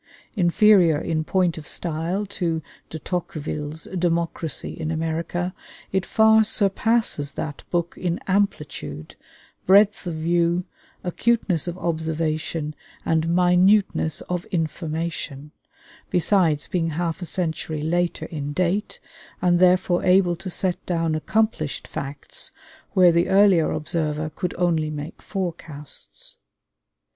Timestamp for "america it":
4.89-6.07